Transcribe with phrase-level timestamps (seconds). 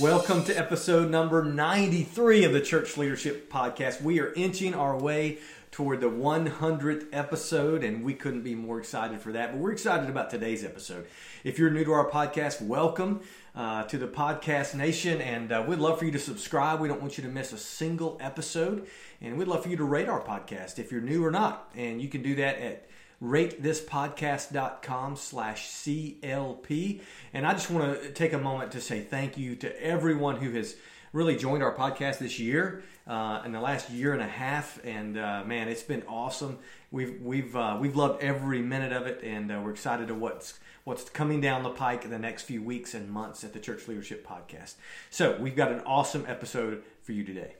[0.00, 4.02] Welcome to episode number 93 of the Church Leadership Podcast.
[4.02, 5.38] We are inching our way
[5.70, 9.52] toward the 100th episode, and we couldn't be more excited for that.
[9.52, 11.06] But we're excited about today's episode.
[11.44, 13.22] If you're new to our podcast, welcome
[13.54, 16.78] uh, to the Podcast Nation, and uh, we'd love for you to subscribe.
[16.78, 18.86] We don't want you to miss a single episode,
[19.22, 21.72] and we'd love for you to rate our podcast if you're new or not.
[21.74, 22.86] And you can do that at
[23.22, 27.00] ratethispodcast.com slash CLP.
[27.32, 30.52] And I just want to take a moment to say thank you to everyone who
[30.52, 30.76] has
[31.12, 34.84] really joined our podcast this year, uh, in the last year and a half.
[34.84, 36.58] And uh, man, it's been awesome.
[36.90, 40.58] We've we've uh, we've loved every minute of it, and uh, we're excited to what's
[40.84, 43.88] what's coming down the pike in the next few weeks and months at the Church
[43.88, 44.74] Leadership Podcast.
[45.10, 47.56] So we've got an awesome episode for you today.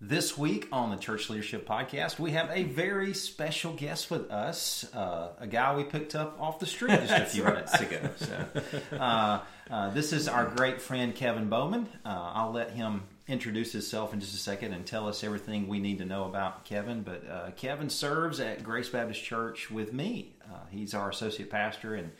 [0.00, 4.86] This week on the Church Leadership Podcast, we have a very special guest with us,
[4.94, 7.54] uh, a guy we picked up off the street just a few right.
[7.54, 8.10] minutes ago.
[8.16, 11.88] So, uh, uh, this is our great friend Kevin Bowman.
[12.04, 15.80] Uh, I'll let him introduce himself in just a second and tell us everything we
[15.80, 17.02] need to know about Kevin.
[17.02, 20.32] But uh, Kevin serves at Grace Baptist Church with me.
[20.48, 22.12] Uh, he's our associate pastor and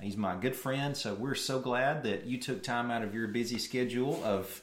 [0.00, 0.96] he's my good friend.
[0.96, 4.62] So we're so glad that you took time out of your busy schedule of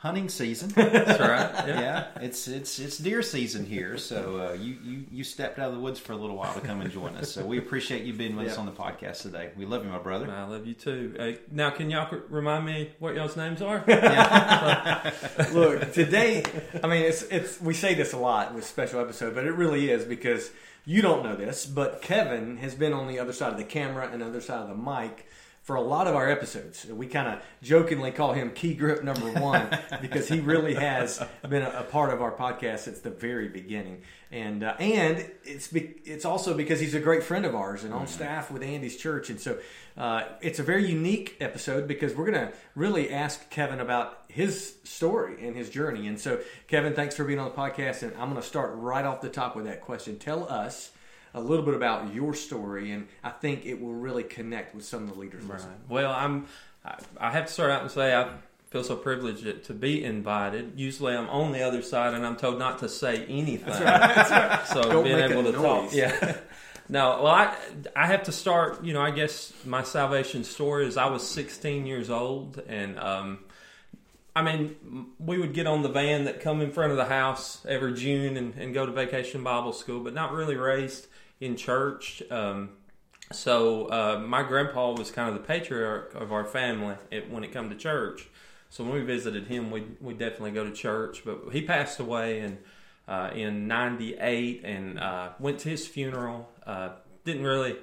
[0.00, 0.68] hunting season.
[0.74, 1.68] That's right.
[1.68, 1.80] Yeah.
[1.80, 2.06] yeah.
[2.22, 5.80] it's it's it's deer season here, so uh, you you you stepped out of the
[5.80, 7.32] woods for a little while to come and join us.
[7.32, 8.52] So we appreciate you being with yep.
[8.52, 9.50] us on the podcast today.
[9.56, 10.30] We love you, my brother.
[10.30, 11.14] I love you too.
[11.18, 13.84] Uh, now, can y'all remind me what y'all's names are?
[15.52, 16.44] Look, today,
[16.82, 19.90] I mean, it's it's we say this a lot with special episode, but it really
[19.90, 20.50] is because
[20.86, 24.08] you don't know this, but Kevin has been on the other side of the camera
[24.10, 25.26] and other side of the mic
[25.70, 26.84] for a lot of our episodes.
[26.84, 29.68] We kind of jokingly call him Key Grip Number One
[30.02, 34.02] because he really has been a, a, part of our podcast since the very beginning,
[34.32, 37.94] and uh, and it's be, it's also because he's a great friend of ours and
[37.94, 38.08] on mm-hmm.
[38.08, 39.58] staff with Andy's church, and so
[39.96, 44.74] uh, it's a very unique episode because we're going to really ask Kevin about his
[44.82, 46.08] story and his journey.
[46.08, 49.04] And so, Kevin, thanks for being on the podcast, and I'm going to start right
[49.04, 50.18] off the top with that question.
[50.18, 50.90] Tell us
[51.34, 55.04] a little bit about your story, and I think it will really connect with some
[55.04, 55.44] of the leaders.
[55.44, 55.62] Right.
[55.88, 56.46] Well, I'm.
[57.18, 58.30] I have to start out and say I
[58.70, 60.72] feel so privileged to be invited.
[60.76, 63.66] Usually, I'm on the other side, and I'm told not to say anything.
[63.66, 64.14] That's right.
[64.14, 64.66] That's right.
[64.66, 65.62] So Don't being able to noise.
[65.62, 66.36] talk, yeah.
[66.88, 67.54] No, well, I
[67.94, 68.82] I have to start.
[68.82, 73.38] You know, I guess my salvation story is I was 16 years old, and um,
[74.34, 77.64] I mean, we would get on the van that come in front of the house
[77.66, 81.08] every June and, and go to vacation Bible school, but not really raised
[81.40, 82.22] in church.
[82.30, 82.70] Um,
[83.32, 86.96] so uh, my grandpa was kind of the patriarch of our family
[87.28, 88.28] when it come to church.
[88.70, 91.22] So when we visited him, we we definitely go to church.
[91.24, 92.58] But he passed away in
[93.08, 96.48] uh, in '98, and uh, went to his funeral.
[96.64, 96.90] Uh,
[97.24, 97.76] didn't really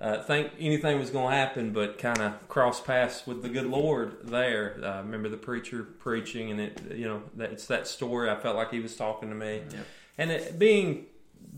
[0.00, 3.66] uh, think anything was going to happen, but kind of cross paths with the good
[3.66, 4.80] Lord there.
[4.82, 8.30] I remember the preacher preaching, and it you know it's that story.
[8.30, 9.86] I felt like he was talking to me, yep.
[10.16, 11.06] and it being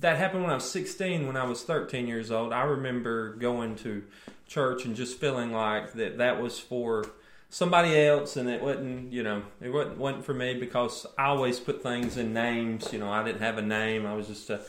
[0.01, 1.27] that happened when I was 16.
[1.27, 4.03] When I was 13 years old, I remember going to
[4.49, 7.05] church and just feeling like that that was for
[7.49, 11.61] somebody else, and it wasn't, you know, it wasn't, wasn't for me because I always
[11.61, 12.93] put things in names.
[12.93, 14.05] You know, I didn't have a name.
[14.05, 14.63] I was just a,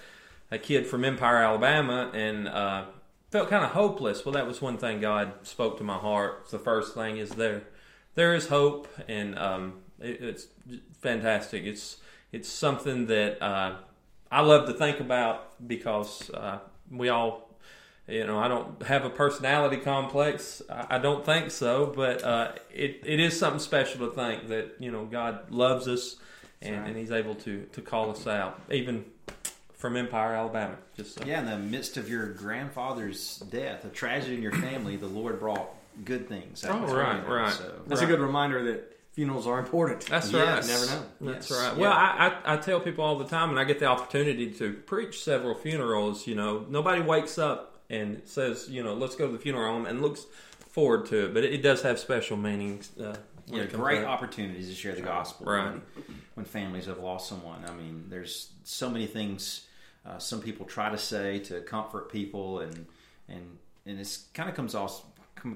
[0.51, 2.85] a kid from Empire, Alabama, and uh,
[3.33, 4.23] felt kind of hopeless.
[4.23, 6.49] Well, that was one thing God spoke to my heart.
[6.51, 7.63] The first thing is there,
[8.15, 10.47] there is hope, and um, it, it's
[11.01, 11.65] fantastic.
[11.65, 11.97] It's
[12.31, 13.41] it's something that.
[13.41, 13.75] Uh,
[14.33, 16.57] I love to think about because uh,
[16.89, 17.55] we all,
[18.07, 20.59] you know, I don't have a personality complex.
[20.67, 24.91] I, don't think so, but uh, it, it is something special to think that, you
[24.91, 26.15] know, God loves us
[26.63, 26.87] and, right.
[26.87, 29.05] and He's able to, to call us out, even
[29.83, 30.77] from Empire, Alabama.
[30.95, 31.25] Just so.
[31.25, 35.41] Yeah, in the midst of your grandfather's death, a tragedy in your family, the Lord
[35.41, 35.75] brought
[36.05, 36.63] good things.
[36.65, 37.51] Oh, right, right.
[37.51, 37.81] So.
[37.85, 38.09] That's right.
[38.09, 40.05] a good reminder that funerals are important.
[40.05, 40.41] That's yes.
[40.41, 40.65] right.
[40.65, 41.33] Never know.
[41.33, 41.59] That's yes.
[41.59, 41.77] right.
[41.77, 44.71] Well, I, I, I, tell people all the time, and I get the opportunity to
[44.71, 46.27] preach several funerals.
[46.27, 49.85] You know, nobody wakes up and says, you know, let's go to the funeral home
[49.85, 50.25] and looks
[50.69, 52.89] forward to it, but it, it does have special meanings.
[52.97, 55.45] Uh, yeah, great opportunities to share the gospel.
[55.45, 55.73] Right.
[55.73, 55.81] When,
[56.35, 57.65] when, families have lost someone.
[57.67, 59.67] I mean, there's so many things
[60.05, 62.85] uh, some people try to say to comfort people, and
[63.27, 65.03] and and it kind of comes off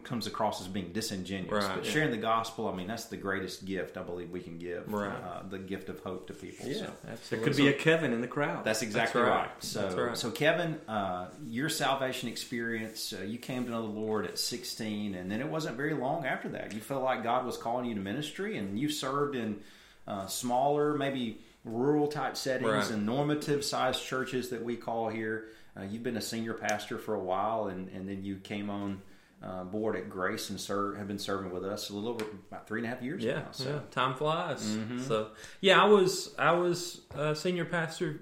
[0.04, 1.64] comes across as being disingenuous.
[1.64, 1.92] Right, but yeah.
[1.92, 4.92] sharing the gospel, I mean, that's the greatest gift I believe we can give.
[4.92, 5.12] Right.
[5.12, 6.68] Uh, the gift of hope to people.
[6.68, 6.90] Yeah,
[7.24, 7.36] So.
[7.36, 8.66] There could be a Kevin in the crowd.
[8.66, 9.42] That's exactly That's right.
[9.46, 9.64] right.
[9.64, 10.18] So, That's right.
[10.18, 15.16] so Kevin, uh, your salvation experience, uh, you came to know the Lord at 16,
[15.16, 16.74] and then it wasn't very long after that.
[16.74, 19.60] You felt like God was calling you to ministry, and you served in
[20.08, 22.92] uh, smaller, maybe rural type settings Right.
[22.92, 25.50] and normative sized churches that we call here.
[25.78, 29.02] Uh, you've been a senior pastor for a while, and, and then you came on
[29.44, 32.68] uh, board at Grace and serve, have been serving with us a little over about
[32.68, 33.48] three and a half years Yeah, now.
[33.52, 33.70] So.
[33.70, 34.64] yeah, time flies.
[34.64, 35.02] Mm-hmm.
[35.04, 35.28] So,
[35.62, 38.22] yeah, I was I was a senior pastor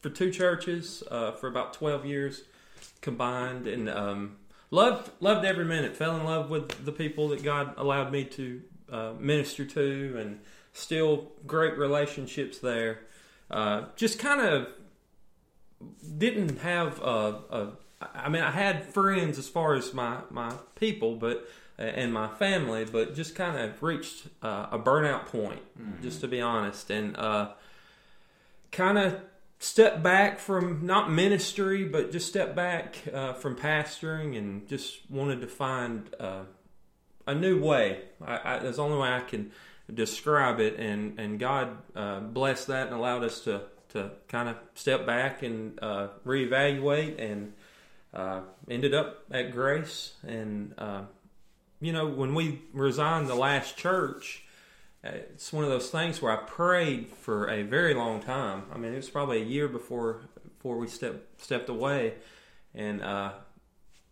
[0.00, 2.42] for two churches uh, for about twelve years
[3.02, 4.36] combined, and um,
[4.70, 5.94] loved loved every minute.
[5.96, 10.40] Fell in love with the people that God allowed me to uh, minister to, and
[10.76, 13.00] still great relationships there.
[13.50, 14.68] Uh, just kind of
[16.18, 17.68] didn't have a, a
[18.14, 22.84] I mean I had friends as far as my my people but and my family
[22.84, 25.62] but just kind of reached uh, a burnout point
[26.02, 26.90] just to be honest.
[26.90, 27.52] And uh,
[28.70, 29.20] kind of
[29.58, 35.40] stepped back from not ministry but just stepped back uh, from pastoring and just wanted
[35.40, 36.42] to find uh,
[37.26, 38.02] a new way.
[38.24, 39.52] I, I, that's the only way I can
[39.92, 44.56] describe it and and God uh, blessed that and allowed us to to kind of
[44.74, 47.52] step back and uh, reevaluate and
[48.12, 50.14] uh, ended up at Grace.
[50.26, 51.02] And uh,
[51.80, 54.42] you know when we resigned the last church
[55.04, 58.64] uh, it's one of those things where I prayed for a very long time.
[58.74, 60.22] I mean it was probably a year before
[60.56, 62.14] before we stepped stepped away.
[62.74, 63.32] And uh,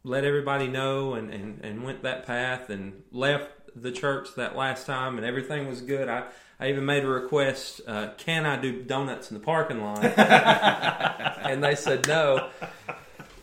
[0.04, 4.86] let everybody know and, and, and went that path and left the church that last
[4.86, 6.08] time and everything was good.
[6.08, 6.24] I,
[6.60, 10.04] I even made a request, uh, can I do donuts in the parking lot?
[10.16, 12.48] and they said no.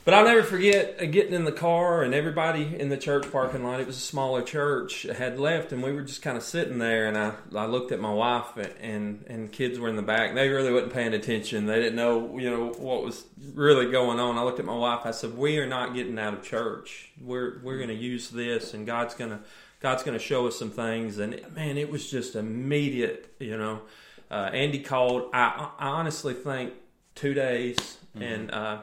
[0.04, 3.64] But I'll never forget uh, getting in the car and everybody in the church parking
[3.64, 6.80] lot, it was a smaller church, had left and we were just kind of sitting
[6.80, 10.34] there and I, I looked at my wife and, and kids were in the back.
[10.34, 11.68] They really wasn't paying attention.
[11.68, 14.40] They didn't know, you know, what was really going on.
[14.40, 15.02] I looked at my wife.
[15.06, 17.12] I said, we are not getting out of church.
[17.22, 19.40] We're, we're going to use this and God's going to,
[19.82, 21.18] God's going to show us some things.
[21.18, 23.82] And man, it was just immediate, you know.
[24.30, 26.74] Uh, Andy called, I, I honestly think
[27.16, 28.80] two days and, uh,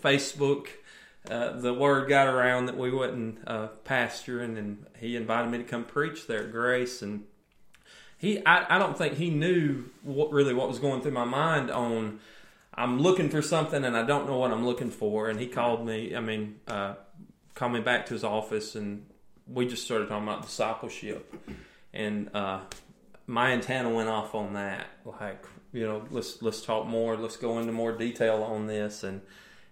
[0.00, 0.68] Facebook,
[1.30, 5.64] uh, the word got around that we wasn't uh, pastoring, and he invited me to
[5.64, 7.02] come preach there at Grace.
[7.02, 7.24] And
[8.16, 11.70] he, I, I don't think he knew what really what was going through my mind
[11.70, 12.20] on.
[12.74, 15.28] I'm looking for something, and I don't know what I'm looking for.
[15.28, 16.14] And he called me.
[16.14, 16.94] I mean, uh,
[17.54, 19.06] called me back to his office, and
[19.46, 21.34] we just started talking about discipleship.
[21.92, 22.60] And uh,
[23.26, 24.86] my antenna went off on that.
[25.04, 27.16] Like, you know, let's let's talk more.
[27.16, 29.20] Let's go into more detail on this, and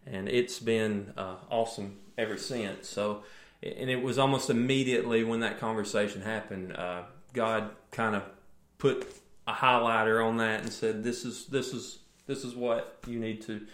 [0.06, 2.88] and it's been uh, awesome ever since.
[2.88, 3.24] So,
[3.62, 8.22] and it was almost immediately when that conversation happened, uh, God kind of
[8.78, 9.06] put
[9.46, 13.42] a highlighter on that and said, "This is this is this is what you need
[13.42, 13.66] to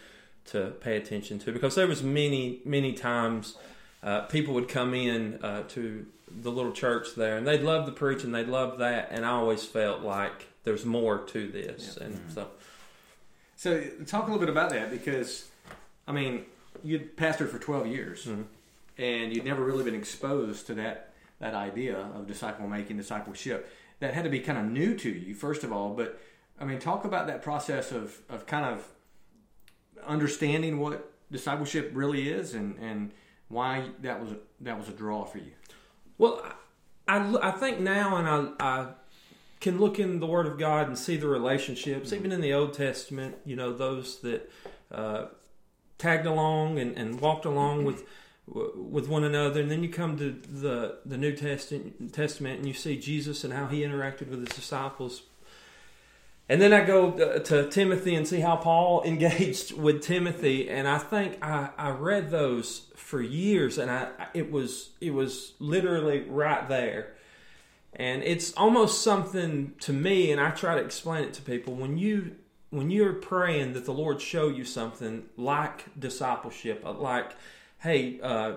[0.47, 3.57] to pay attention to," because there was many many times
[4.03, 7.93] uh, people would come in uh, to the little church there and they'd love the
[7.93, 12.49] preaching, they'd love that, and I always felt like there's more to this, and so.
[13.57, 15.49] So, talk a little bit about that because,
[16.09, 16.45] I mean,
[16.83, 18.45] you'd pastored for 12 years Mhm.
[18.97, 23.71] and you'd never really been exposed to that, that idea of disciple making, discipleship.
[23.99, 25.93] That had to be kind of new to you, first of all.
[25.95, 26.19] But,
[26.59, 28.87] I mean, talk about that process of, of kind of
[30.07, 33.13] understanding what discipleship really is and, and
[33.51, 35.53] why that was, a, that was a draw for you.
[36.17, 36.43] Well,
[37.07, 38.87] I, I, I think now, and I, I
[39.61, 42.73] can look in the Word of God and see the relationships, even in the Old
[42.73, 44.51] Testament, you know, those that
[44.91, 45.27] uh,
[45.99, 48.05] tagged along and, and walked along with
[48.47, 52.75] with one another, and then you come to the the New Testament, Testament and you
[52.75, 55.23] see Jesus and how he interacted with his disciples.
[56.51, 60.99] And then I go to Timothy and see how Paul engaged with Timothy, and I
[60.99, 66.69] think I, I read those for years, and I it was it was literally right
[66.69, 67.15] there,
[67.93, 71.77] and it's almost something to me, and I try to explain it to people.
[71.77, 72.35] When you
[72.71, 77.31] when you're praying that the Lord show you something like discipleship, like
[77.79, 78.55] hey, uh,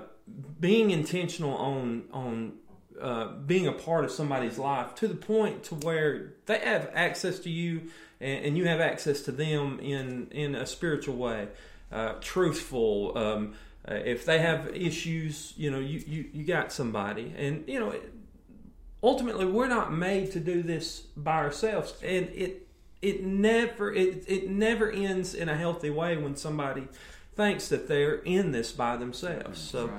[0.59, 2.53] being intentional on on
[3.01, 7.39] uh, being a part of somebody's life to the point to where they have access
[7.39, 7.89] to you
[8.23, 11.49] and, and you have access to them in in a spiritual way,
[11.91, 13.17] uh, truthful.
[13.17, 13.53] Um,
[13.85, 17.93] uh, if they have issues, you know, you, you, you got somebody, and you know,
[19.03, 22.67] ultimately, we're not made to do this by ourselves, and it
[23.01, 26.87] it never it it never ends in a healthy way when somebody
[27.35, 29.59] thinks that they're in this by themselves.
[29.59, 29.91] So.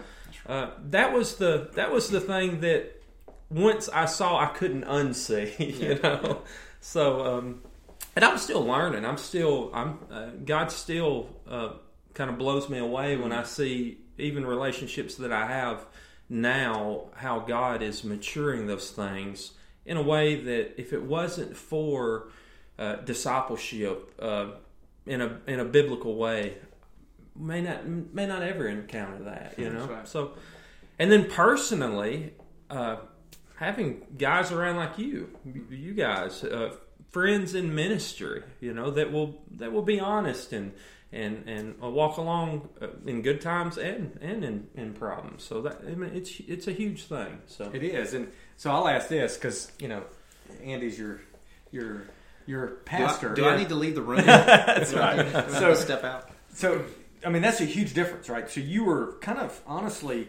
[0.46, 3.02] Uh, that was the that was the thing that
[3.50, 5.58] once I saw I couldn't unsee.
[5.80, 6.42] You know,
[6.80, 7.62] so um,
[8.14, 9.04] and I'm still learning.
[9.04, 11.70] I'm still I'm uh, God still uh,
[12.12, 15.86] kind of blows me away when I see even relationships that I have
[16.28, 19.52] now how God is maturing those things
[19.84, 22.28] in a way that if it wasn't for
[22.78, 24.46] uh, discipleship uh,
[25.06, 26.56] in a in a biblical way,
[27.36, 29.54] may not may not ever encounter that.
[29.58, 30.08] You know, right.
[30.08, 30.32] so
[30.98, 32.34] and then personally,
[32.70, 32.96] uh,
[33.56, 35.30] having guys around like you,
[35.70, 36.76] you guys, uh,
[37.10, 40.72] friends in ministry, you know, that will that will be honest and
[41.12, 45.44] and and walk along uh, in good times and and in, in problems.
[45.44, 47.38] So that I mean, it's it's a huge thing.
[47.46, 50.04] So It is, and so I'll ask this because you know,
[50.62, 51.20] Andy's your
[51.70, 52.04] your
[52.46, 53.32] your Do, pastor.
[53.32, 54.24] I, do I need to leave the room?
[54.26, 55.50] That's right.
[55.50, 56.30] so So step out.
[56.52, 56.84] So,
[57.24, 58.48] I mean, that's a huge difference, right?
[58.48, 60.28] So you were kind of honestly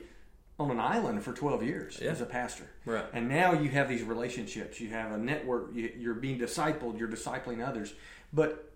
[0.58, 2.12] on an island for 12 years Yeah.
[2.12, 2.70] as a pastor.
[2.86, 3.04] Right.
[3.14, 4.80] And now you have these relationships.
[4.80, 5.72] You have a network.
[5.74, 6.98] You, you're being discipled.
[6.98, 7.94] You're discipling others.
[8.32, 8.72] But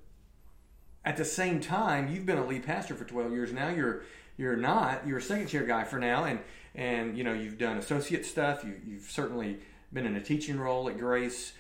[1.06, 3.54] at the same time, you've been a lead pastor for 12 years.
[3.54, 4.04] Now you're
[4.38, 5.06] you're not.
[5.08, 6.24] You're a second chair guy for now.
[6.26, 6.40] And,
[6.76, 8.64] and you know, you've done associate stuff.
[8.64, 9.60] You, you've certainly
[9.92, 11.54] been in a teaching role at Grace.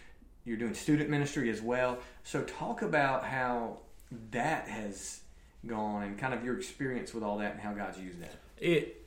[0.45, 1.99] You're doing student ministry as well.
[2.23, 3.79] So talk about how
[4.31, 5.21] that has
[5.65, 8.35] gone and kind of your experience with all that and how God's used that.
[8.59, 8.99] it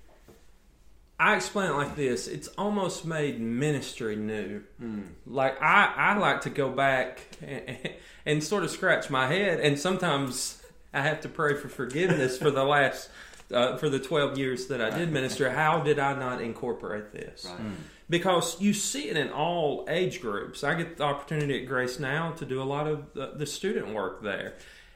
[1.22, 4.64] I explain it like this: it's almost made ministry new.
[5.24, 7.78] Like I, I like to go back and,
[8.26, 10.60] and sort of scratch my head, and sometimes
[10.92, 13.08] I have to pray for forgiveness for the last
[13.54, 15.48] uh, for the twelve years that I did minister.
[15.50, 17.46] How did I not incorporate this?
[18.10, 20.64] Because you see it in all age groups.
[20.64, 23.94] I get the opportunity at Grace now to do a lot of the, the student
[23.94, 24.54] work there,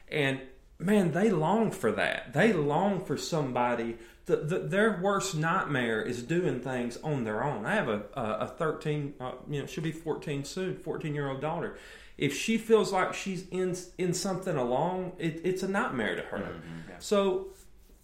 [0.09, 0.41] and
[0.79, 2.33] man, they long for that.
[2.33, 3.97] They long for somebody.
[4.25, 7.65] The, the, their worst nightmare is doing things on their own.
[7.65, 11.29] I have a a, a thirteen, uh, you know, she'll be fourteen soon, fourteen year
[11.29, 11.77] old daughter.
[12.17, 16.55] If she feels like she's in in something alone, it, it's a nightmare to her.
[16.99, 17.47] So,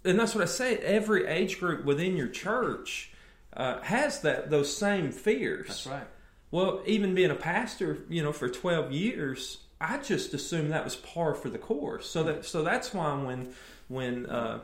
[0.05, 0.77] and that's what I say.
[0.77, 3.11] Every age group within your church
[3.57, 5.67] uh, has that those same fears.
[5.67, 6.07] That's right.
[6.51, 10.95] Well, even being a pastor, you know, for twelve years, I just assumed that was
[10.95, 12.09] par for the course.
[12.09, 13.53] So that so that's why when
[13.89, 14.61] when uh,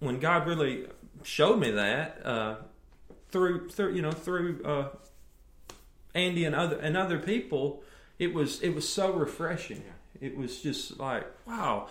[0.00, 0.86] when God really
[1.22, 2.56] showed me that uh,
[3.30, 4.88] through through you know through uh,
[6.14, 7.82] Andy and other and other people,
[8.18, 9.82] it was it was so refreshing.
[10.20, 11.88] It was just like wow,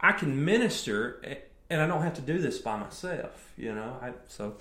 [0.00, 1.20] I- can minister
[1.68, 3.52] and I don't have to do this by myself.
[3.56, 4.54] You know, I so.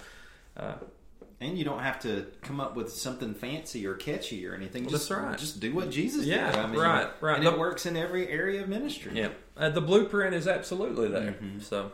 [1.41, 4.84] And you don't have to come up with something fancy or catchy or anything.
[4.84, 5.38] Well, just, right.
[5.38, 6.60] Just do what Jesus Yeah, did.
[6.60, 7.38] I mean, right, right.
[7.38, 9.13] And The- it works in every area of ministry.
[9.15, 11.36] yeah, uh, the blueprint is absolutely there.
[11.62, 11.91] So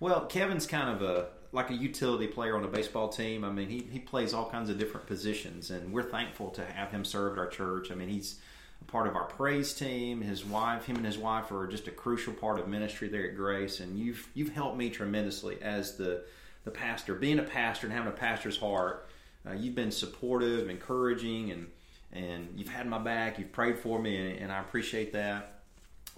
[0.00, 3.44] Well, Kevin's kind of a like a utility player on a baseball team.
[3.44, 6.90] I mean, he, he plays all kinds of different positions, and we're thankful to have
[6.90, 7.92] him serve at our church.
[7.92, 8.40] I mean, he's
[8.82, 10.20] a part of our praise team.
[10.20, 13.36] His wife, him and his wife, are just a crucial part of ministry there at
[13.36, 16.24] Grace, and you've you've helped me tremendously as the
[16.64, 19.08] the pastor, being a pastor and having a pastor's heart.
[19.46, 21.68] Uh, you've been supportive, encouraging, and
[22.12, 23.38] and you've had my back.
[23.38, 25.54] You've prayed for me, and, and I appreciate that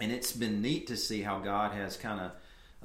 [0.01, 2.33] and it's been neat to see how God has kind of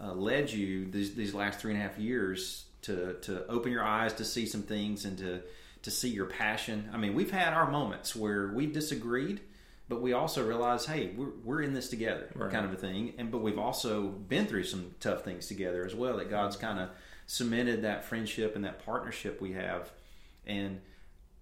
[0.01, 3.83] uh, led you these, these last three and a half years to to open your
[3.83, 5.41] eyes to see some things and to
[5.83, 6.89] to see your passion.
[6.93, 9.41] I mean, we've had our moments where we've disagreed,
[9.89, 12.51] but we also realize, hey, we're, we're in this together, Right.
[12.51, 13.13] kind of a thing.
[13.17, 16.17] And but we've also been through some tough things together as well.
[16.17, 16.89] That God's kind of
[17.31, 19.89] cemented that friendship and that partnership we have,
[20.45, 20.81] and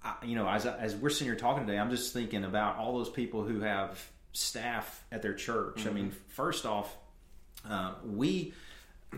[0.04, 2.96] I, you know, as as we're sitting here talking today, I'm just thinking about all
[2.96, 4.00] those people who have
[4.32, 5.88] staff at their church.
[5.88, 6.96] I mean, first off,
[7.68, 8.54] uh, we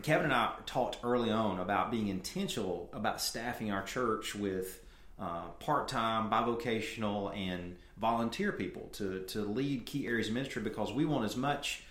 [0.01, 4.81] Kevin and I talked early on about being intentional about staffing our church with
[5.19, 11.03] uh, part-time, bivocational, and volunteer people to to lead key areas of ministry because we
[11.03, 11.83] want as much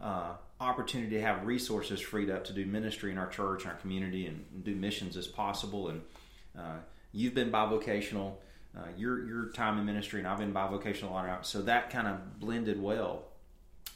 [0.00, 3.78] uh, opportunity to have resources freed up to do ministry in our church and our
[3.78, 5.88] community and, do missions as possible.
[5.88, 6.02] And
[6.58, 6.76] uh,
[7.12, 8.34] you've been bivocational.
[8.76, 11.46] Uh, your your time in ministry, and I've been bivocational a lot.
[11.46, 13.22] So that kind of blended well.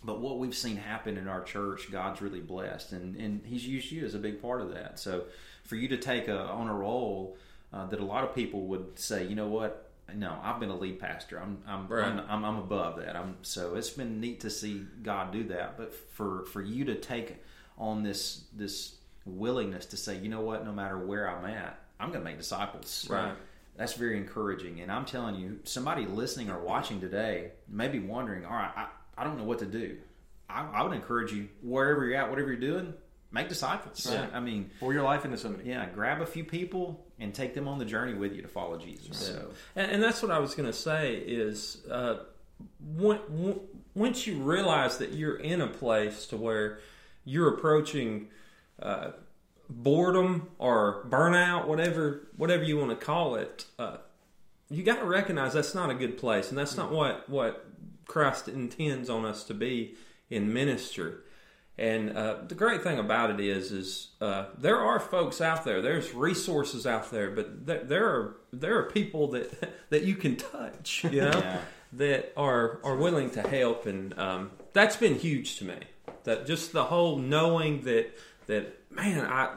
[0.05, 3.91] But what we've seen happen in our church, God's really blessed, and, and He's used
[3.91, 5.00] you as a big part of that.
[5.00, 5.25] So
[5.65, 7.37] for you to take a, on a role
[7.73, 10.77] uh, that a lot of people would say, you know what, no, I've been a
[10.77, 11.38] lead pastor.
[11.41, 12.05] I'm I'm, Right.
[12.07, 13.17] I'm, I'm I'm above that.
[13.17, 15.77] I'm so it's been neat to see God do that.
[15.77, 17.37] But for for you to take
[17.77, 18.97] on this this
[19.27, 22.38] willingness to say, you know what, no matter where I'm at, I'm going to make
[22.38, 23.07] disciples.
[23.11, 23.35] Right.
[23.77, 24.81] That's very encouraging.
[24.81, 28.87] And I'm telling you, somebody listening or watching today may be wondering, all right, I,
[29.17, 29.99] I don't know what to do.
[30.49, 32.95] I, I would encourage you, wherever you're at, whatever you're doing,
[33.31, 34.11] make disciples.
[34.11, 34.31] Right.
[34.33, 35.69] I mean, Pour your life into somebody.
[35.69, 38.79] yeah, grab a few people and take them on the journey with you to follow
[38.79, 39.17] Jesus.
[39.17, 42.19] So, And, and that's what I was going to say is uh,
[42.97, 43.61] when, w-
[43.95, 46.79] once you realize that you're in a place to where
[47.25, 48.29] you're approaching
[48.81, 49.11] uh,
[49.69, 53.99] boredom or burnout, whatever whatever you want to call it, uh,
[54.71, 57.67] you got to recognize that's not a good place, and that's not what what
[58.07, 59.95] Christ intends on us to be
[60.31, 61.15] in ministry.
[61.79, 65.81] And uh, the great thing about it is, is uh, there are folks out there.
[65.81, 70.35] There's resources out there, but there, there are there are people that that you can
[70.37, 71.05] touch.
[71.11, 71.61] You know, Yeah.
[71.93, 75.77] that are are willing to help, and um, that's been huge to me.
[76.25, 78.11] That just the whole knowing that
[78.49, 79.57] that man, I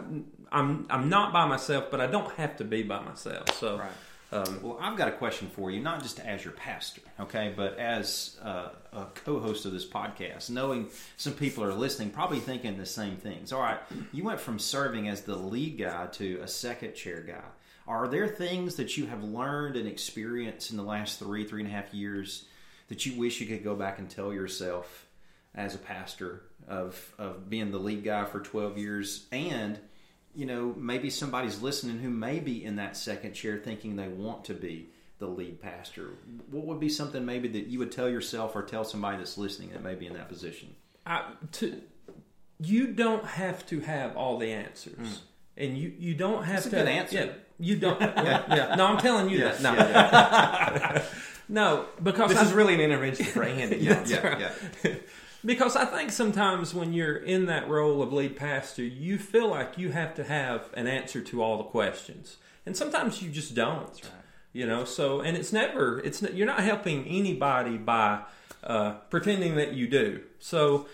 [0.52, 3.52] I'm I'm not by myself, but I don't have to be by myself.
[3.60, 3.80] So.
[3.80, 3.92] Right.
[4.34, 7.78] Um, well, I've got a question for you, not just as your pastor, okay, but
[7.78, 12.86] as uh, a co-host of this podcast, knowing some people are listening, probably thinking the
[12.86, 13.52] same things.
[13.52, 13.80] All right,
[14.14, 17.44] you went from serving as the lead guy to a second chair guy.
[17.88, 21.70] Are there things that you have learned and experienced in the last three, three and
[21.70, 22.46] a half years
[22.88, 25.08] that you wish you could go back and tell yourself
[25.54, 29.78] as a pastor of of being the lead guy for twelve years and
[30.36, 34.46] you know, maybe somebody's listening who may be in that second chair thinking they want
[34.46, 36.10] to be the lead pastor.
[36.50, 39.70] What would be something maybe that you would tell yourself or tell somebody that's listening
[39.72, 40.76] that may be in that position?
[41.06, 41.24] I,
[41.54, 41.82] to,
[42.60, 45.14] you don't have to have all the answers, hmm.
[45.58, 46.76] and you you don't have That's a to.
[46.78, 47.16] good answer.
[47.18, 48.00] Yeah, you don't.
[48.02, 48.76] yeah, yeah.
[48.76, 49.74] No, I'm telling you Yes, that.
[49.78, 51.04] No, yeah,
[51.50, 53.78] no, because This I, is really an intervention for Andy.
[53.82, 54.52] yeah, yeah,
[54.84, 54.94] yeah.
[55.44, 59.78] Because I think sometimes when you're in that role of lead pastor, you feel like
[59.78, 64.02] you have to have an answer to all the questions, and sometimes you just don't.
[64.54, 68.24] You know, so and it's never it's you're not helping anybody by
[68.64, 70.22] uh, pretending that you do.
[70.40, 70.88] So,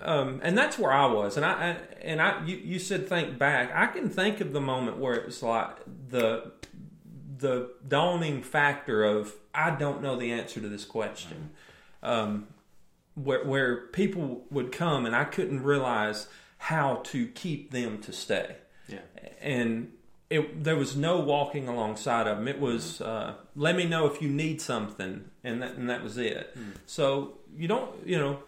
[0.00, 3.38] um, and that's where I was, and I, I and I you, you said think
[3.38, 3.70] back.
[3.74, 5.76] I can think of the moment where it was like
[6.08, 6.52] the
[7.38, 11.50] the dawning factor of I don't know the answer to this question.
[12.02, 12.46] Um,
[13.14, 18.56] where where people would come and I couldn't realize how to keep them to stay.
[18.88, 19.00] Yeah.
[19.40, 19.92] And
[20.30, 22.48] it, there was no walking alongside of them.
[22.48, 26.16] It was uh, let me know if you need something, and that and that was
[26.16, 26.56] it.
[26.86, 28.38] So you don't, you know.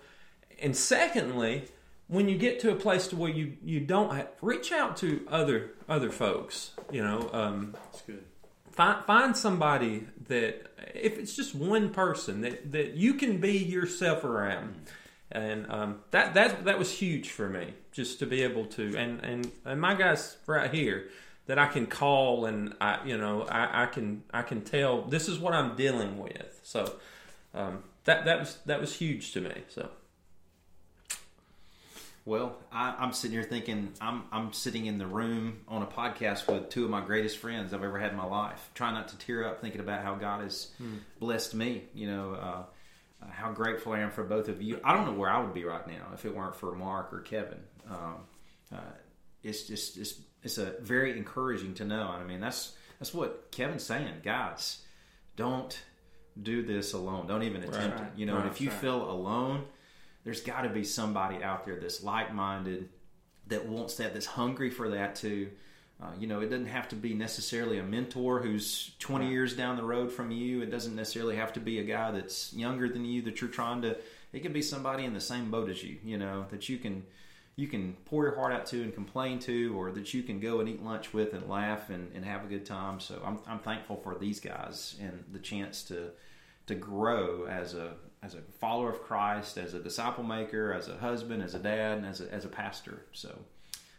[0.63, 1.65] And secondly,
[2.09, 5.27] when you get to a place to where you you don't have, reach out to
[5.31, 6.71] other other folks.
[6.91, 8.25] You know, um, That's good.
[8.75, 14.25] Find find somebody that if it's just one person that that you can be yourself
[14.25, 14.75] around.
[15.33, 19.25] And um, that that that was huge for me just to be able to and
[19.25, 21.09] and, and my guys right here
[21.47, 25.29] that I can call and I you know I, I can I can tell this
[25.29, 26.61] is what I'm dealing with.
[26.63, 26.95] So
[27.55, 29.89] um, that that was that was huge to me so
[32.27, 36.47] Well, I, I'm sitting here thinking I'm I'm sitting in the room on a podcast
[36.51, 38.71] with two of my greatest friends I've ever had in my life.
[38.75, 40.69] Trying not to tear up thinking about how God has
[41.21, 41.85] blessed me.
[41.95, 42.63] You know, uh,
[43.23, 44.81] uh, how grateful I am for both of you.
[44.83, 47.21] I don't know where I would be right now if it weren't for Mark or
[47.21, 47.61] Kevin.
[47.91, 48.17] Um,
[48.75, 48.79] uh,
[49.43, 52.09] it's just it's it's a very encouraging to know.
[52.09, 54.79] I mean, that's that's what Kevin's saying, guys.
[55.37, 55.79] Don't
[56.43, 57.27] do this alone.
[57.27, 58.09] Don't even attempt Right.
[58.09, 58.19] it.
[58.19, 58.79] You know, and Right, if you right.
[58.81, 59.65] feel alone,
[60.25, 62.89] there's got to be somebody out there that's like-minded,
[63.47, 65.51] that wants that, that's hungry for that too.
[66.03, 69.77] Uh, you know, it doesn't have to be necessarily a mentor who's 20 years down
[69.77, 70.61] the road from you.
[70.61, 73.83] It doesn't necessarily have to be a guy that's younger than you that you're trying
[73.83, 73.97] to.
[74.33, 75.99] It could be somebody in the same boat as you.
[76.05, 77.05] You know, that you can
[77.57, 80.59] you can pour your heart out to and complain to, or that you can go
[80.59, 82.99] and eat lunch with and laugh and, and have a good time.
[82.99, 86.11] So I'm I'm thankful for these guys and the chance to
[86.67, 90.97] to grow as a as a follower of Christ, as a disciple maker, as a
[90.97, 93.05] husband, as a dad, and as a, as a pastor.
[93.13, 93.37] So,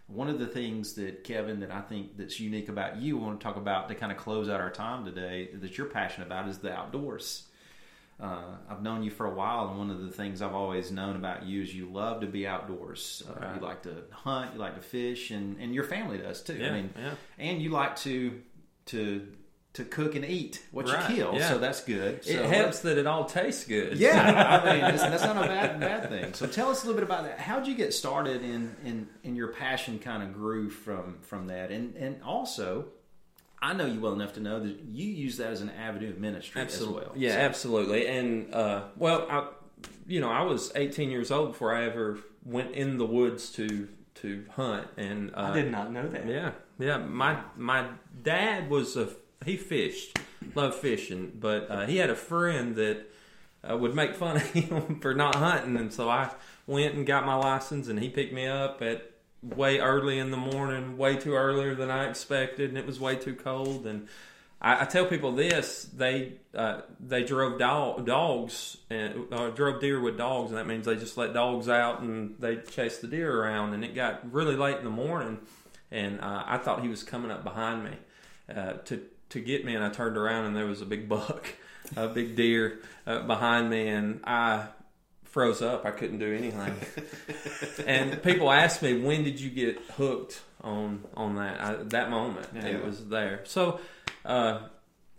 [0.07, 3.39] one of the things that Kevin that I think that's unique about you, I want
[3.39, 6.47] to talk about to kind of close out our time today that you're passionate about
[6.47, 7.43] is the outdoors.
[8.17, 11.17] Uh, I've known you for a while, and one of the things I've always known
[11.17, 13.23] about you is you love to be outdoors.
[13.27, 13.55] Uh, Right.
[13.55, 16.53] You like to hunt, you like to fish, and, and your family does too.
[16.55, 18.41] yeah I mean, yeah and you like to
[18.87, 19.27] to
[19.75, 21.49] to cook and eat what Right, you kill, yeah.
[21.49, 22.21] so that's good.
[22.27, 25.79] it helps that it all tastes good yeah, I mean that's, that's not a bad
[25.79, 26.33] bad thing.
[26.33, 27.39] So tell us a little bit about that.
[27.39, 31.71] How'd you get started in in, in your passion kind of grew from from that,
[31.71, 32.85] and and also,
[33.61, 36.19] I know you well enough to know that you use that as an avenue of
[36.19, 37.01] ministry absolutely.
[37.01, 37.17] as well.
[37.17, 38.07] Yeah, So- absolutely.
[38.07, 39.47] And uh, well, I,
[40.07, 43.87] you know, I was 18 years old before I ever went in the woods to
[44.21, 44.87] to hunt.
[44.97, 46.27] And uh, I did not know that.
[46.27, 46.97] Yeah, yeah.
[46.97, 47.87] My my
[48.23, 49.09] dad was a
[49.45, 50.17] he fished,
[50.55, 53.05] loved fishing, but uh, he had a friend that
[53.69, 56.31] uh, would make fun of him for not hunting, and so I
[56.67, 59.11] went and got my license, and he picked me up at
[59.43, 63.15] way early in the morning, way too earlier than I expected, and it was way
[63.15, 63.85] too cold.
[63.85, 64.07] And
[64.61, 69.99] I, I tell people this: they uh, they drove dog, dogs and uh, drove deer
[69.99, 73.41] with dogs, and that means they just let dogs out and they chase the deer
[73.41, 73.73] around.
[73.73, 75.39] And it got really late in the morning,
[75.91, 77.91] and uh, I thought he was coming up behind me
[78.53, 79.01] uh, to
[79.35, 81.47] to get me, and I turned around and there was a big buck,
[81.95, 84.67] a big deer uh, behind me, and I
[85.23, 85.85] froze up.
[85.85, 86.73] I couldn't do anything.
[87.85, 92.47] and people ask me, when did you get hooked on on that I, that moment?
[92.55, 92.65] Yeah.
[92.67, 93.41] It was there.
[93.43, 93.81] So
[94.23, 94.59] uh,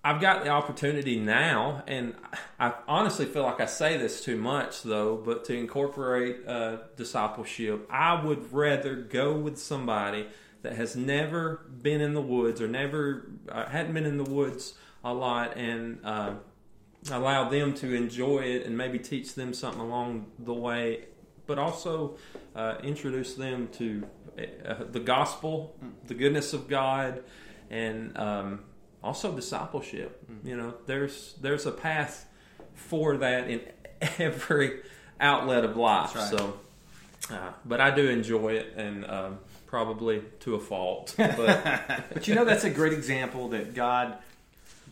[0.02, 2.14] I've got the opportunity now, and
[2.58, 5.16] I honestly feel like I say this too much, though.
[5.16, 10.26] But to incorporate uh, discipleship, I would rather go with somebody
[10.66, 14.74] that has never been in the woods or never uh, hadn't been in the woods
[15.04, 16.32] a lot, and uh,
[17.12, 21.04] allow them to enjoy it and maybe teach them something along the way,
[21.46, 22.16] but also
[22.56, 24.04] uh, introduce them to
[24.66, 25.76] uh, the gospel,
[26.08, 27.22] the goodness of God,
[27.70, 28.64] and um,
[29.04, 30.28] also discipleship.
[30.28, 30.48] Mm-hmm.
[30.48, 32.26] You know, there's there's a path
[32.74, 33.60] for that in
[34.18, 34.80] every
[35.20, 36.16] outlet of life.
[36.16, 36.28] Right.
[36.28, 36.58] So,
[37.30, 41.14] uh, but I do enjoy it, and um, probably to a fault.
[41.18, 44.18] But, but you know, that's a great example that God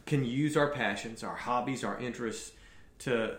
[0.06, 2.52] can use our passions, our hobbies, our interests
[3.00, 3.36] to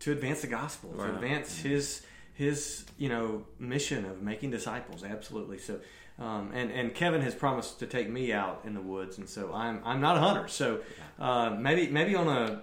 [0.00, 1.08] to advance the gospel, right.
[1.08, 2.02] to advance His
[2.34, 5.04] His you know mission of making disciples.
[5.04, 5.58] Absolutely.
[5.58, 5.80] So,
[6.18, 9.52] um, and and Kevin has promised to take me out in the woods, and so
[9.52, 10.48] I'm I'm not a hunter.
[10.48, 10.80] So
[11.18, 12.62] uh, maybe maybe on a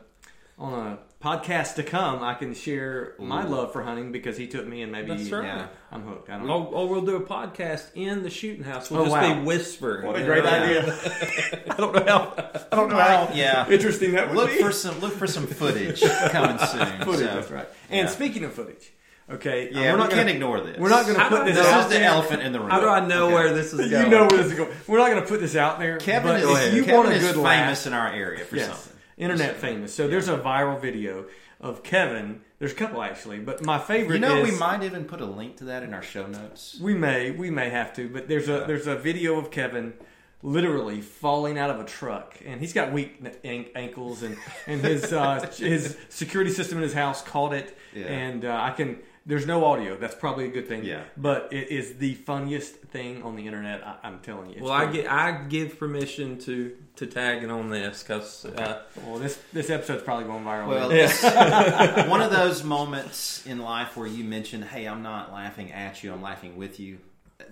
[0.61, 4.65] on a podcast to come, I can share my love for hunting because he took
[4.65, 5.43] me and maybe That's right.
[5.43, 6.29] yeah, I'm hooked.
[6.29, 6.65] I don't oh, know.
[6.67, 8.91] Or, or, we'll do a podcast in the shooting house.
[8.91, 9.33] We'll oh, just wow.
[9.33, 10.05] be whispering.
[10.05, 10.83] What a great idea!
[11.69, 12.33] I don't know how.
[12.71, 13.31] I don't know how.
[13.33, 14.61] Yeah, interesting that would look be.
[14.61, 17.01] for some look for some footage coming soon.
[17.01, 17.35] Footage, so.
[17.35, 17.67] that's right.
[17.89, 18.13] And yeah.
[18.13, 18.91] speaking of footage.
[19.29, 20.77] Okay, yeah, uh, we're not we going to ignore this.
[20.77, 21.55] We're not going to put this.
[21.55, 22.09] This out is the there.
[22.09, 22.69] elephant in the room.
[22.69, 23.33] How do I know okay.
[23.33, 24.03] where this is going?
[24.03, 24.71] You know where this is going.
[24.87, 25.97] We're not going to put this out there.
[25.99, 28.67] Kevin is, if you Kevin want a good famous laugh, in our area for yes,
[28.67, 28.90] something.
[29.17, 29.93] Internet famous.
[29.93, 31.25] So there's a viral video
[31.59, 32.41] of Kevin.
[32.59, 34.15] There's a couple actually, but my favorite.
[34.15, 36.79] You know, is, we might even put a link to that in our show notes.
[36.81, 39.93] We may, we may have to, but there's a there's a video of Kevin
[40.43, 45.47] literally falling out of a truck, and he's got weak ankles, and and his uh,
[45.57, 48.05] his security system in his house caught it, yeah.
[48.05, 49.97] and uh, I can there's no audio.
[49.97, 50.83] That's probably a good thing.
[50.83, 51.03] Yeah.
[51.15, 53.85] But it is the funniest thing on the internet.
[53.85, 54.63] I, am telling you.
[54.63, 59.19] well, I get I give permission to to tag it on this because uh, well,
[59.19, 60.67] this this episode's probably going viral.
[60.67, 62.07] Well, yeah.
[62.09, 66.11] one of those moments in life where you mention, "Hey, I'm not laughing at you.
[66.11, 66.97] I'm laughing with you."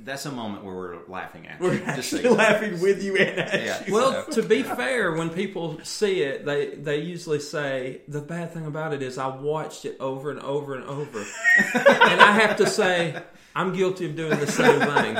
[0.03, 1.83] That's a moment where we're laughing at we're you.
[1.83, 3.83] actually laughing with you and at yeah.
[3.85, 3.93] you.
[3.93, 8.65] Well, to be fair, when people see it, they they usually say the bad thing
[8.65, 11.19] about it is I watched it over and over and over,
[11.73, 13.21] and I have to say
[13.55, 15.17] I'm guilty of doing the same thing.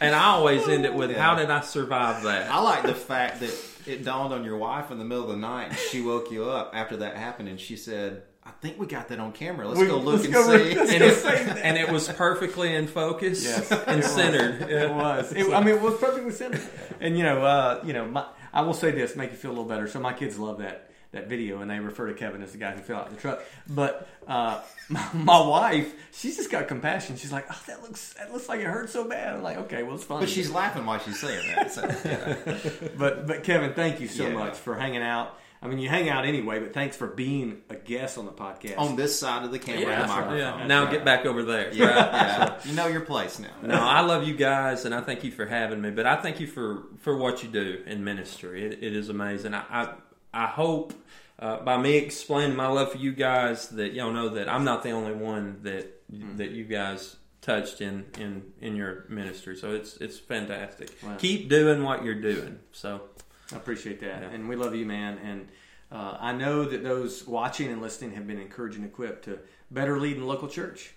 [0.00, 1.22] And I always end it with, yeah.
[1.22, 3.54] "How did I survive that?" I like the fact that
[3.86, 5.68] it dawned on your wife in the middle of the night.
[5.70, 9.08] And she woke you up after that happened, and she said I think we got
[9.08, 9.66] that on camera.
[9.66, 10.72] Let's we, go look and go see.
[10.72, 11.24] and, it,
[11.62, 14.60] and, it, was perfectly in focus yes, and centered.
[14.60, 14.70] Was.
[14.70, 15.32] It was.
[15.32, 16.62] It, I mean, it was perfectly centered.
[17.00, 19.52] And you know, uh, you know, my, I will say this, make you feel a
[19.52, 19.88] little better.
[19.88, 22.72] So my kids love that that video, and they refer to Kevin as the guy
[22.72, 23.42] who fell out of the truck.
[23.68, 27.16] But uh, my, my, wife, she's just got compassion.
[27.16, 29.82] She's like, "Oh, that looks that looks like it hurt so bad." I'm like, "Okay,
[29.82, 31.72] well, it's fine." But she's laughing while she's saying that.
[31.72, 32.88] So, yeah.
[32.98, 34.34] but but Kevin, thank you so yeah.
[34.34, 37.74] much for hanging out I mean, you hang out anyway, but thanks for being a
[37.74, 38.78] guest on the podcast.
[38.78, 40.38] On this side of the camera, yeah, the microphone.
[40.38, 40.66] Yeah.
[40.66, 40.92] Now right.
[40.92, 41.72] get back over there.
[41.72, 42.58] Yeah, yeah.
[42.64, 43.48] you know your place now.
[43.62, 45.90] No, I love you guys, and I thank you for having me.
[45.90, 48.66] But I thank you for for what you do in ministry.
[48.66, 49.54] it, it is amazing.
[49.54, 49.94] I I,
[50.34, 50.92] I hope.
[51.36, 54.84] Uh, by me explaining my love for you guys, that y'all know that I'm not
[54.84, 56.36] the only one that mm.
[56.36, 59.56] that you guys touched in in in your ministry.
[59.56, 60.90] So it's it's fantastic.
[61.02, 61.16] Wow.
[61.18, 62.60] Keep doing what you're doing.
[62.70, 63.02] So
[63.52, 64.30] I appreciate that, yeah.
[64.30, 65.18] and we love you, man.
[65.18, 65.48] And
[65.92, 69.38] uh, I know that those watching and listening have been encouraged and equipped to
[69.70, 70.92] better lead in the local church.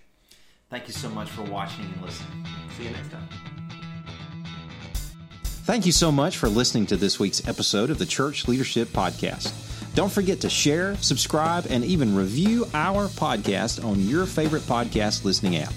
[0.70, 2.46] Thank you so much for watching and listening.
[2.76, 3.28] See you next time.
[5.64, 9.52] Thank you so much for listening to this week's episode of the Church Leadership Podcast.
[9.94, 15.56] Don't forget to share, subscribe, and even review our podcast on your favorite podcast listening
[15.56, 15.72] app.